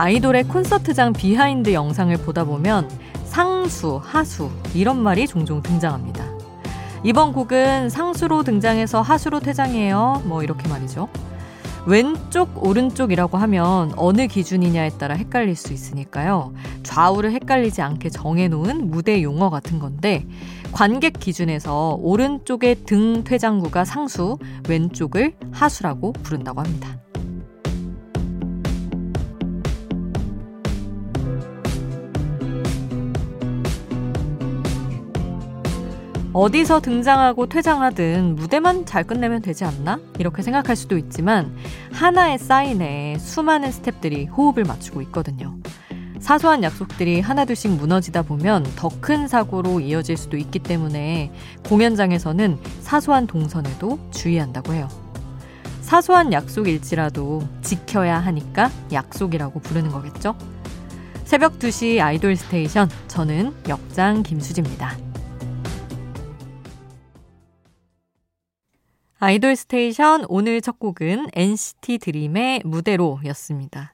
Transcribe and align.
아이돌의 0.00 0.44
콘서트장 0.44 1.12
비하인드 1.12 1.74
영상을 1.74 2.16
보다 2.16 2.44
보면 2.44 2.88
상수, 3.26 4.00
하수 4.02 4.48
이런 4.72 4.98
말이 5.02 5.26
종종 5.26 5.62
등장합니다. 5.62 6.24
이번 7.04 7.34
곡은 7.34 7.90
상수로 7.90 8.42
등장해서 8.42 9.02
하수로 9.02 9.40
퇴장해요. 9.40 10.22
뭐 10.24 10.42
이렇게 10.42 10.66
말이죠. 10.70 11.10
왼쪽, 11.84 12.66
오른쪽이라고 12.66 13.36
하면 13.36 13.92
어느 13.96 14.26
기준이냐에 14.26 14.88
따라 14.96 15.14
헷갈릴 15.16 15.54
수 15.54 15.74
있으니까요. 15.74 16.54
좌우를 16.82 17.32
헷갈리지 17.32 17.82
않게 17.82 18.08
정해놓은 18.08 18.90
무대 18.90 19.22
용어 19.22 19.50
같은 19.50 19.78
건데, 19.78 20.26
관객 20.72 21.20
기준에서 21.20 21.98
오른쪽의 22.00 22.86
등 22.86 23.22
퇴장구가 23.24 23.84
상수, 23.84 24.38
왼쪽을 24.66 25.34
하수라고 25.52 26.12
부른다고 26.12 26.60
합니다. 26.60 26.99
어디서 36.32 36.80
등장하고 36.80 37.48
퇴장하든 37.48 38.36
무대만 38.36 38.86
잘 38.86 39.04
끝내면 39.04 39.42
되지 39.42 39.64
않나? 39.64 39.98
이렇게 40.18 40.42
생각할 40.42 40.76
수도 40.76 40.96
있지만 40.96 41.56
하나의 41.92 42.38
사인에 42.38 43.18
수많은 43.18 43.70
스탭들이 43.70 44.30
호흡을 44.30 44.64
맞추고 44.64 45.02
있거든요. 45.02 45.56
사소한 46.20 46.62
약속들이 46.62 47.20
하나둘씩 47.20 47.72
무너지다 47.72 48.22
보면 48.22 48.64
더 48.76 48.90
큰 49.00 49.26
사고로 49.26 49.80
이어질 49.80 50.16
수도 50.16 50.36
있기 50.36 50.58
때문에 50.60 51.32
공연장에서는 51.68 52.58
사소한 52.82 53.26
동선에도 53.26 53.98
주의한다고 54.10 54.74
해요. 54.74 54.86
사소한 55.80 56.32
약속일지라도 56.32 57.42
지켜야 57.62 58.20
하니까 58.20 58.70
약속이라고 58.92 59.58
부르는 59.60 59.90
거겠죠? 59.90 60.36
새벽 61.24 61.58
2시 61.58 62.00
아이돌 62.00 62.36
스테이션, 62.36 62.88
저는 63.08 63.54
역장 63.68 64.22
김수지입니다. 64.22 65.09
아이돌 69.22 69.54
스테이션 69.54 70.24
오늘 70.30 70.62
첫 70.62 70.78
곡은 70.78 71.26
NCT 71.34 71.98
드림의 71.98 72.62
무대로 72.64 73.20
였습니다. 73.26 73.92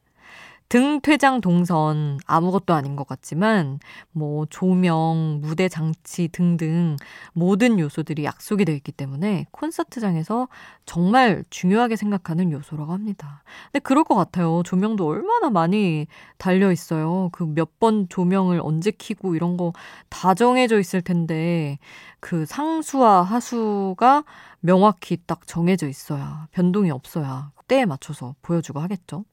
등 0.68 1.00
퇴장 1.00 1.40
동선 1.40 2.18
아무것도 2.26 2.74
아닌 2.74 2.96
것 2.96 3.06
같지만 3.06 3.78
뭐 4.10 4.46
조명, 4.46 5.38
무대 5.40 5.68
장치 5.68 6.26
등등 6.28 6.96
모든 7.32 7.78
요소들이 7.78 8.24
약속이 8.24 8.64
되어 8.64 8.74
있기 8.74 8.90
때문에 8.90 9.46
콘서트장에서 9.52 10.48
정말 10.84 11.44
중요하게 11.50 11.94
생각하는 11.94 12.50
요소라고 12.50 12.92
합니다. 12.92 13.44
근데 13.66 13.78
그럴 13.78 14.02
것 14.02 14.16
같아요. 14.16 14.62
조명도 14.64 15.06
얼마나 15.06 15.50
많이 15.50 16.08
달려 16.36 16.72
있어요. 16.72 17.28
그 17.32 17.44
몇 17.46 17.78
번 17.78 18.08
조명을 18.08 18.60
언제 18.62 18.90
켜고 18.90 19.34
이런 19.36 19.56
거 19.56 19.72
다 20.08 20.34
정해져 20.34 20.78
있을 20.80 21.02
텐데 21.02 21.78
그 22.20 22.44
상수와 22.46 23.22
하수가 23.22 24.24
명확히 24.60 25.18
딱 25.26 25.46
정해져 25.46 25.86
있어야 25.88 26.48
변동이 26.52 26.90
없어야 26.90 27.52
때에 27.68 27.84
맞춰서 27.84 28.34
보여주고 28.42 28.80
하겠죠. 28.80 29.24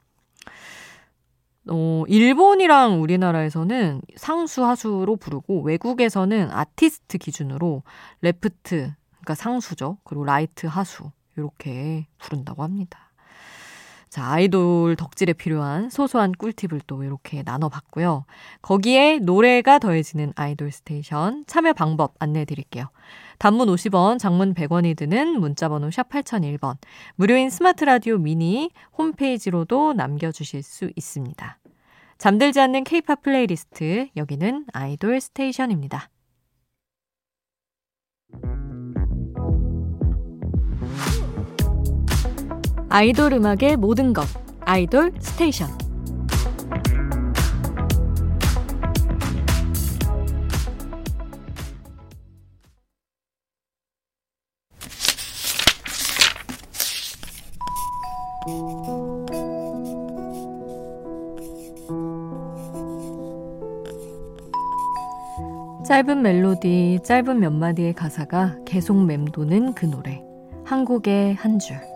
어, 1.69 2.03
일본이랑 2.08 3.02
우리나라에서는 3.02 4.02
상수, 4.16 4.66
하수로 4.66 5.16
부르고 5.16 5.61
외국에서는 5.61 6.52
아티스트 6.52 7.17
기준으로 7.17 7.83
레프트, 8.21 8.93
그러니까 9.11 9.36
상수죠. 9.36 9.98
그리고 10.04 10.26
라이트, 10.26 10.67
하수 10.67 11.11
이렇게 11.38 12.08
부른다고 12.20 12.64
합니다. 12.64 13.13
자, 14.14 14.34
아이돌 14.34 14.96
덕질에 14.96 15.34
필요한 15.34 15.90
소소한 15.90 16.34
꿀팁을 16.34 16.82
또 16.86 17.04
이렇게 17.04 17.42
나눠봤고요. 17.42 18.26
거기에 18.62 19.18
노래가 19.18 19.80
더해지는 19.80 20.34
아이돌 20.36 20.72
스테이션 20.72 21.46
참여 21.48 21.74
방법 21.74 22.14
안내해 22.20 22.46
드릴게요. 22.46 22.92
단문 23.40 23.70
50원, 23.70 24.20
장문 24.20 24.54
100원이 24.54 24.96
드는 24.96 25.40
문자번호 25.40 25.90
샵 25.90 26.10
8001번, 26.10 26.76
무료인 27.16 27.50
스마트 27.50 27.86
라디오 27.86 28.20
미니 28.20 28.70
홈페이지로도 29.00 29.94
남겨주실 29.94 30.62
수 30.62 30.92
있습니다. 30.95 31.58
잠들지 32.20 32.60
않는 32.60 32.84
케이팝 32.84 33.24
플레이리스트, 33.24 34.10
여기는 34.16 34.68
아이돌 34.74 35.22
스테이션입니다. 35.22 36.12
아이돌 42.93 43.33
음악의 43.33 43.77
모든 43.77 44.14
것 44.14 44.23
아이돌 44.65 45.14
스테이션 45.20 45.67
짧은 65.83 66.21
멜로디, 66.21 66.99
짧은 67.03 67.39
몇 67.39 67.52
마디의 67.52 67.93
가사가 67.93 68.58
계속 68.65 69.03
맴도는 69.03 69.73
그 69.73 69.86
노래. 69.86 70.23
한 70.64 70.86
곡의 70.86 71.33
한 71.36 71.58
줄. 71.58 71.92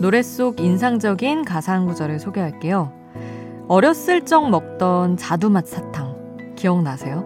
노래 0.00 0.22
속 0.22 0.60
인상적인 0.60 1.44
가사 1.44 1.74
한 1.74 1.84
구절을 1.84 2.20
소개할게요. 2.20 2.90
어렸을 3.68 4.24
적 4.24 4.48
먹던 4.48 5.18
자두맛 5.18 5.66
사탕 5.66 6.54
기억나세요? 6.56 7.22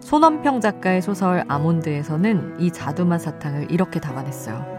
손원평 0.00 0.60
작가의 0.60 1.00
소설 1.00 1.44
아몬드에서는 1.46 2.56
이 2.58 2.72
자두맛 2.72 3.20
사탕을 3.20 3.70
이렇게 3.70 4.00
담아냈어요. 4.00 4.74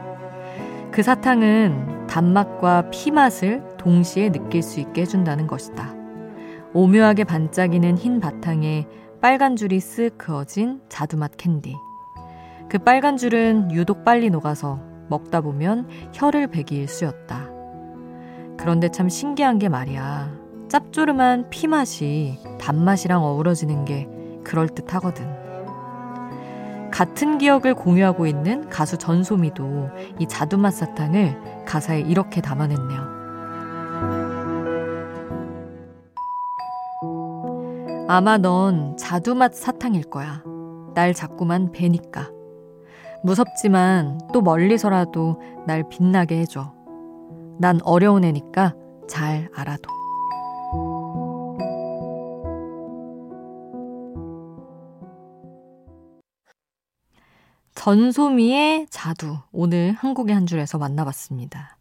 그 0.92 1.04
사탕은 1.04 2.08
단맛과 2.08 2.90
피맛을 2.90 3.64
동시에 3.78 4.32
느낄 4.32 4.62
수 4.62 4.82
있게 4.82 5.02
해준다는 5.02 5.48
것이다. 5.48 5.96
오묘하게 6.74 7.24
반짝이는 7.24 7.98
흰 7.98 8.20
바탕에 8.20 8.88
빨간 9.22 9.56
줄이 9.56 9.80
쓱 9.80 10.18
그어진 10.18 10.82
자두맛 10.90 11.38
캔디. 11.38 11.76
그 12.68 12.78
빨간 12.78 13.16
줄은 13.16 13.72
유독 13.72 14.04
빨리 14.04 14.30
녹아서 14.30 14.95
먹다 15.10 15.42
보면 15.42 15.88
혀를 16.14 16.48
베기 16.48 16.76
일쑤였다. 16.76 17.50
그런데 18.58 18.90
참 18.90 19.10
신기한 19.10 19.60
게 19.60 19.70
말이야. 19.70 20.32
짭조름한 20.70 21.50
피맛이 21.50 22.40
단맛이랑 22.60 23.24
어우러지는 23.24 23.86
게 23.86 24.10
그럴듯 24.44 24.94
하거든. 24.96 25.26
같은 26.92 27.38
기억을 27.38 27.74
공유하고 27.74 28.26
있는 28.26 28.70
가수 28.70 28.98
전소미도 28.98 29.90
이 30.20 30.28
자두맛 30.28 30.74
사탕을 30.74 31.66
가사에 31.66 32.00
이렇게 32.00 32.42
담아냈네요. 32.42 33.16
아마 38.08 38.38
넌 38.38 38.96
자두맛 38.98 39.56
사탕일 39.56 40.10
거야. 40.10 40.44
날 40.94 41.14
자꾸만 41.14 41.72
베니까. 41.72 42.35
무섭지만 43.26 44.20
또 44.32 44.42
멀리서라도 44.42 45.42
날 45.66 45.90
빛나게 45.90 46.38
해줘. 46.42 46.72
난 47.60 47.80
어려운 47.84 48.24
애니까 48.24 48.76
잘 49.08 49.50
알아도. 49.56 49.90
전소미의 57.74 58.88
자두. 58.92 59.38
오늘 59.52 59.94
한국의 59.94 60.36
한 60.36 60.46
줄에서 60.46 60.78
만나봤습니다. 60.78 61.78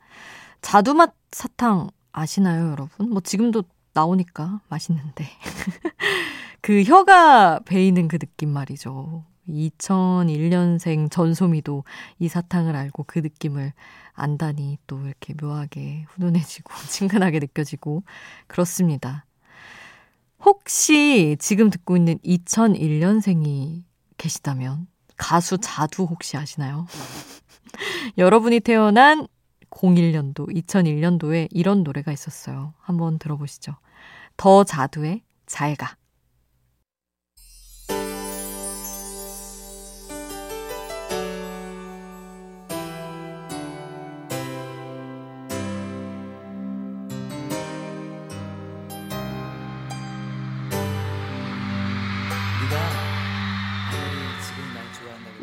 자두맛 0.62 1.14
사탕 1.31 1.90
아시나요, 2.12 2.70
여러분? 2.70 3.11
뭐 3.11 3.20
지금도 3.20 3.64
나오니까 3.93 4.61
맛있는데. 4.69 5.26
그 6.64 6.82
혀가 6.82 7.61
베이는 7.66 8.08
그 8.08 8.16
느낌 8.16 8.49
말이죠. 8.49 9.22
2001년생 9.50 11.11
전소미도 11.11 11.84
이 12.19 12.28
사탕을 12.28 12.75
알고 12.75 13.05
그 13.06 13.19
느낌을 13.19 13.75
안다니 14.14 14.78
또 14.87 14.99
이렇게 15.06 15.34
묘하게 15.34 16.06
훈훈해지고 16.08 16.72
친근하게 16.88 17.40
느껴지고 17.40 18.02
그렇습니다. 18.46 19.26
혹시 20.40 21.37
지금 21.38 21.69
듣고 21.69 21.99
있는 21.99 22.16
2001년생이 22.20 23.82
계시다면 24.16 24.87
가수 25.19 25.58
자두 25.58 26.05
혹시 26.05 26.38
아시나요? 26.38 26.87
여러분이 28.16 28.61
태어난 28.61 29.26
01년도, 29.69 30.49
2001년도에 30.49 31.49
이런 31.50 31.82
노래가 31.82 32.11
있었어요. 32.11 32.72
한번 32.81 33.19
들어보시죠. 33.19 33.76
더 34.38 34.64
자두의 34.64 35.25
잘 35.44 35.76
가. 35.76 35.99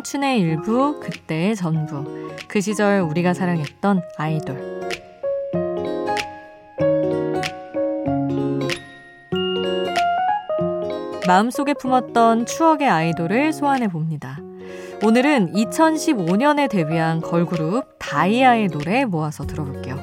청춘의 0.00 0.40
일부, 0.40 0.98
그때의 1.00 1.54
전부. 1.56 2.30
그 2.48 2.60
시절 2.60 3.00
우리가 3.00 3.34
사랑했던 3.34 4.02
아이돌. 4.16 4.80
마음속에 11.26 11.74
품었던 11.74 12.46
추억의 12.46 12.88
아이돌을 12.88 13.52
소환해 13.52 13.88
봅니다. 13.88 14.38
오늘은 15.02 15.52
2015년에 15.52 16.70
데뷔한 16.70 17.20
걸그룹 17.20 17.96
다이아의 17.98 18.68
노래 18.68 19.04
모아서 19.04 19.46
들어볼게요. 19.46 19.98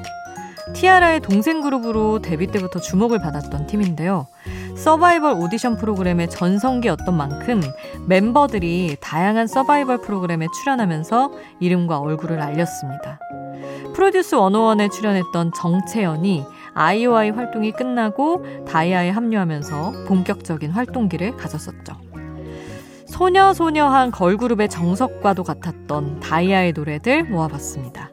티아라의 0.74 1.20
동생 1.20 1.60
그룹으로 1.60 2.20
데뷔 2.20 2.46
때부터 2.46 2.78
주목을 2.78 3.18
받았던 3.18 3.66
팀인데요. 3.66 4.26
서바이벌 4.78 5.32
오디션 5.32 5.76
프로그램의 5.76 6.30
전성기였던 6.30 7.16
만큼 7.16 7.60
멤버들이 8.06 8.96
다양한 9.00 9.48
서바이벌 9.48 10.02
프로그램에 10.02 10.46
출연하면서 10.54 11.32
이름과 11.58 11.98
얼굴을 11.98 12.40
알렸습니다. 12.40 13.18
프로듀스 13.94 14.36
101에 14.36 14.90
출연했던 14.92 15.52
정채연이 15.52 16.44
아이오아이 16.74 17.30
활동이 17.30 17.72
끝나고 17.72 18.44
다이아에 18.68 19.10
합류하면서 19.10 20.04
본격적인 20.06 20.70
활동기를 20.70 21.36
가졌었죠. 21.36 21.96
소녀소녀한 23.06 24.12
걸그룹의 24.12 24.68
정석과도 24.68 25.42
같았던 25.42 26.20
다이아의 26.20 26.72
노래들 26.72 27.24
모아봤습니다. 27.24 28.12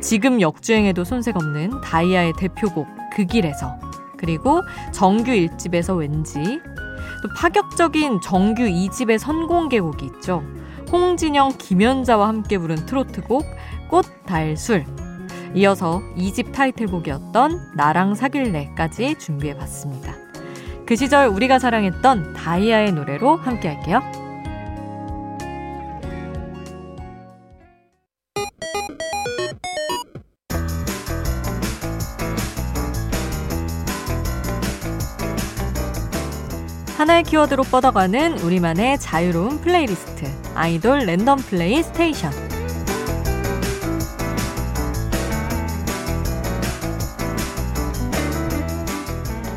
지금 0.00 0.40
역주행에도 0.40 1.02
손색 1.02 1.36
없는 1.36 1.80
다이아의 1.80 2.34
대표곡 2.38 2.86
그 3.12 3.24
길에서 3.24 3.91
그리고 4.22 4.62
정규 4.92 5.32
1집에서 5.32 5.98
왠지 5.98 6.38
또 7.22 7.28
파격적인 7.36 8.20
정규 8.20 8.62
2집의 8.62 9.18
선공개곡이 9.18 10.06
있죠. 10.06 10.44
홍진영, 10.92 11.54
김연자와 11.58 12.28
함께 12.28 12.56
부른 12.56 12.86
트로트곡 12.86 13.44
꽃, 13.88 14.06
달, 14.24 14.56
술 14.56 14.84
이어서 15.54 16.00
2집 16.16 16.52
타이틀곡이었던 16.52 17.72
나랑 17.74 18.14
사귈래까지 18.14 19.16
준비해봤습니다. 19.18 20.14
그 20.86 20.94
시절 20.94 21.26
우리가 21.26 21.58
사랑했던 21.58 22.34
다이아의 22.34 22.92
노래로 22.92 23.36
함께 23.36 23.68
할게요. 23.68 24.00
하나의 37.02 37.24
키워드로 37.24 37.64
뻗어가는 37.64 38.38
우리만의 38.38 38.96
자유로운 39.00 39.60
플레이리스트 39.60 40.24
아이돌 40.54 41.00
랜덤 41.00 41.36
플레이 41.38 41.82
스테이션 41.82 42.30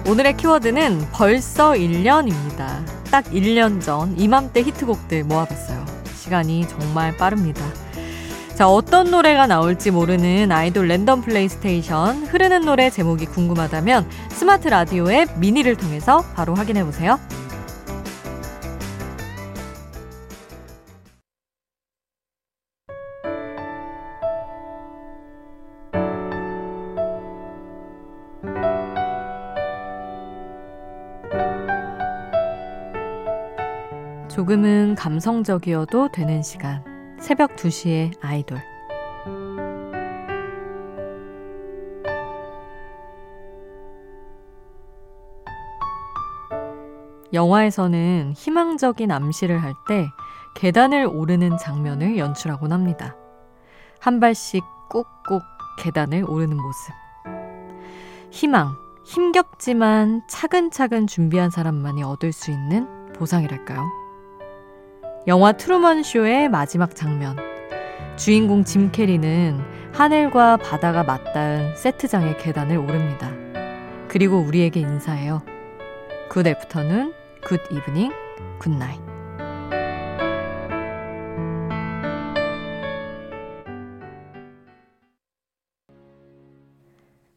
오늘의 0.08 0.38
키워드는 0.38 1.10
벌써 1.12 1.74
1년입니다. 1.74 2.84
딱 3.12 3.24
1년 3.26 3.80
전 3.80 4.20
이맘때 4.20 4.64
히트곡들 4.64 5.26
모아봤어요. 5.26 5.86
시간이 6.16 6.68
정말 6.68 7.16
빠릅니다. 7.16 7.64
자, 8.56 8.70
어떤 8.70 9.12
노래가 9.12 9.48
나올지 9.48 9.92
모르는 9.92 10.50
아이돌 10.50 10.88
랜덤 10.88 11.22
플레이스테이션 11.24 12.24
흐르는 12.24 12.62
노래 12.62 12.90
제목이 12.90 13.26
궁금하다면 13.26 14.10
스마트 14.30 14.70
라디오 14.70 15.12
앱 15.12 15.38
미니를 15.38 15.76
통해서 15.76 16.24
바로 16.36 16.56
확인해 16.56 16.86
보세요. 16.86 17.20
조금은 34.30 34.96
감성적이어도 34.96 36.10
되는 36.14 36.42
시간. 36.42 36.95
새벽 37.26 37.56
2시에 37.56 38.14
아이돌. 38.22 38.62
영화에서는 47.34 48.34
희망적인 48.36 49.10
암시를 49.12 49.62
할 49.64 49.74
때 49.88 50.08
계단을 50.54 51.08
오르는 51.08 51.58
장면을 51.58 52.20
연출하곤 52.20 52.72
합니다. 52.72 53.16
한 54.00 54.20
발씩 54.20 54.64
꾹꾹 54.90 55.42
계단을 55.80 56.26
오르는 56.30 56.56
모습. 56.56 56.94
희망, 58.30 58.76
힘겹지만 59.04 60.22
차근차근 60.30 61.08
준비한 61.08 61.50
사람만이 61.50 62.04
얻을 62.04 62.32
수 62.32 62.52
있는 62.52 63.12
보상이랄까요? 63.14 64.05
영화 65.28 65.54
트루먼 65.54 66.04
쇼의 66.04 66.50
마지막 66.50 66.96
장면. 66.96 67.36
주인공 68.16 68.64
짐 68.64 68.92
캐리는 68.92 69.60
하늘과 69.92 70.58
바다가 70.58 71.04
맞닿은 71.04 71.76
세트장의 71.76 72.38
계단을 72.38 72.78
오릅니다. 72.78 73.32
그리고 74.08 74.38
우리에게 74.38 74.82
인사해요. 74.82 75.42
Good 76.30 76.46
afternoon, 76.46 77.14
good 77.44 77.60
evening, 77.72 78.12
good 78.60 78.70
night. 78.70 79.02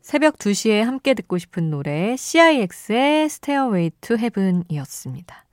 새벽 0.03 0.37
2시에 0.37 0.83
함께 0.83 1.15
듣고 1.15 1.39
싶은 1.39 1.71
노래 1.71 2.17
CIX의 2.19 3.25
Stairway 3.25 3.91
to 4.03 4.17
Heaven이었습니다. 4.19 5.48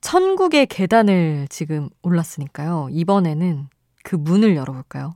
천국의 0.00 0.66
계단을 0.66 1.46
지금 1.50 1.88
올랐으니까요. 2.02 2.88
이번에는 2.90 3.68
그 4.04 4.16
문을 4.16 4.56
열어볼까요? 4.56 5.14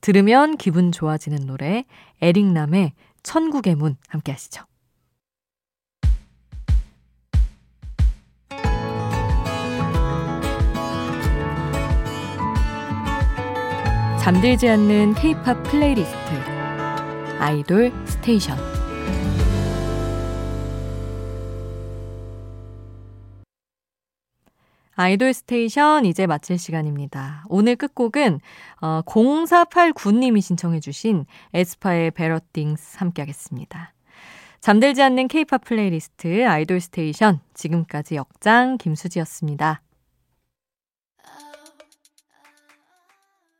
들으면 0.00 0.56
기분 0.56 0.90
좋아지는 0.90 1.46
노래 1.46 1.84
에릭남의 2.20 2.92
천국의 3.22 3.76
문 3.76 3.96
함께 4.08 4.32
하시죠. 4.32 4.64
잠들지 14.20 14.68
않는 14.68 15.14
K-팝 15.14 15.62
플레이리스트 15.64 16.16
아이돌 17.40 17.92
스테이션 18.06 18.71
아이돌 24.94 25.32
스테이션 25.32 26.04
이제 26.04 26.26
마칠 26.26 26.58
시간입니다. 26.58 27.44
오늘 27.48 27.76
끝곡은 27.76 28.40
어, 28.80 29.00
0489님이 29.06 30.42
신청해 30.42 30.80
주신 30.80 31.24
에스파의 31.54 32.10
Better 32.10 32.54
Things 32.54 32.98
함께 32.98 33.22
하겠습니다. 33.22 33.94
잠들지 34.60 35.02
않는 35.02 35.28
케이팝 35.28 35.64
플레이리스트 35.64 36.46
아이돌 36.46 36.80
스테이션 36.80 37.40
지금까지 37.54 38.16
역장 38.16 38.76
김수지였습니다. 38.78 39.80